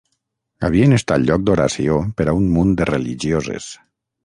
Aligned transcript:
Havien 0.69 0.95
estat 0.97 1.25
lloc 1.25 1.43
d’oració 1.51 1.99
per 2.21 2.27
a 2.31 2.35
un 2.41 2.51
munt 2.57 2.73
de 2.83 2.91
religioses. 2.93 3.71